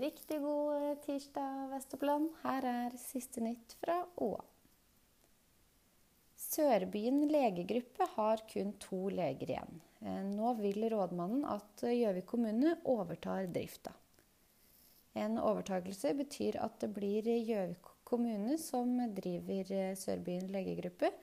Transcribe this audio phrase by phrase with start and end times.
[0.00, 2.28] Riktig god tirsdag, Vestoppland.
[2.42, 4.42] Her er siste nytt fra Åa.
[6.36, 9.80] Sørbyen legegruppe har kun to leger igjen.
[10.02, 13.94] Eh, nå vil rådmannen at Gjøvik kommune overtar drifta.
[15.16, 21.14] En overtakelse betyr at det blir Gjøvik kommune som driver Sørbyen legegruppe,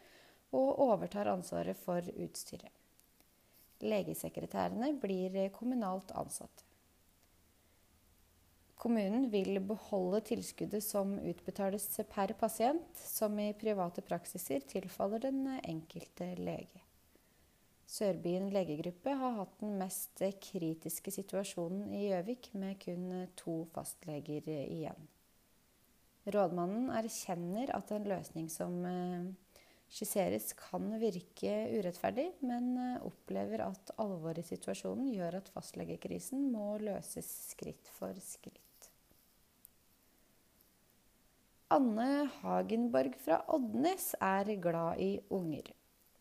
[0.49, 2.73] og overtar ansvaret for utstyret.
[3.85, 6.72] Legesekretærene blir kommunalt ansatte.
[8.83, 16.33] Kommunen vil beholde tilskuddet som utbetales per pasient, som i private praksiser tilfaller den enkelte
[16.35, 16.81] lege.
[17.87, 23.05] Sørbyen legegruppe har hatt den mest kritiske situasjonen i Gjøvik, med kun
[23.39, 25.07] to fastleger igjen.
[26.35, 29.31] Rådmannen erkjenner at en løsning som eh,
[29.87, 36.73] skisseres kan virke urettferdig, men eh, opplever at alvoret i situasjonen gjør at fastlegekrisen må
[36.83, 38.72] løses skritt for skritt.
[41.73, 45.71] Anne Hagenborg fra Oddnes er glad i unger.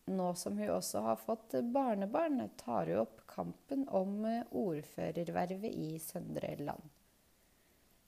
[0.09, 6.55] Nå som hun også har fått barnebarn, tar hun opp kampen om ordførervervet i Søndre
[6.57, 6.89] Land.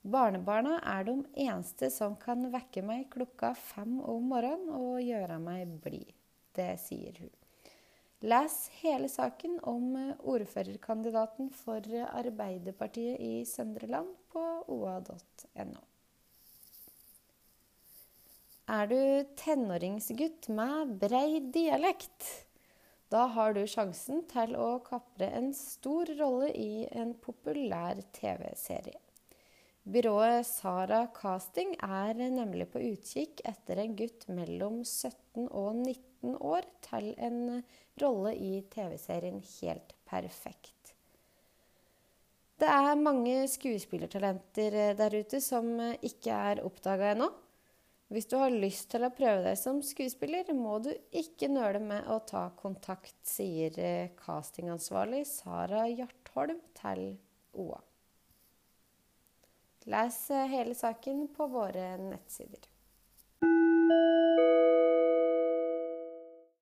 [0.02, 5.78] Barnebarna er de eneste som kan vekke meg klokka fem om morgenen og gjøre meg
[5.86, 6.18] blid.
[6.58, 7.34] Det sier hun.
[8.26, 15.92] Les hele saken om ordførerkandidaten for Arbeiderpartiet i Søndre Land på oa.no.
[18.66, 18.98] Er du
[19.38, 22.24] tenåringsgutt med brei dialekt?
[23.14, 28.98] Da har du sjansen til å kapre en stor rolle i en populær TV-serie.
[29.86, 36.66] Byrået Sara Casting er nemlig på utkikk etter en gutt mellom 17 og 19 år
[36.90, 37.62] til en
[38.02, 40.96] rolle i TV-serien Helt perfekt.
[42.58, 47.30] Det er mange skuespillertalenter der ute som ikke er oppdaga ennå.
[48.14, 52.06] Hvis du har lyst til å prøve deg som skuespiller, må du ikke nøle med
[52.12, 57.08] å ta kontakt, sier eh, castingansvarlig Sara Hjartholm til
[57.58, 57.82] OA.
[59.90, 62.70] Les eh, hele saken på våre nettsider.